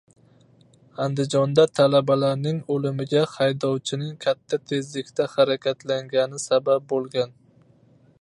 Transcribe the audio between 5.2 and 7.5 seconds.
harakatlangani sabab bo‘lgan